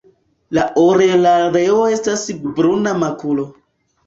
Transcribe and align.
La 0.57 0.61
orelareo 0.83 1.83
estas 1.97 2.25
bruna 2.55 2.97
makulo. 3.05 3.47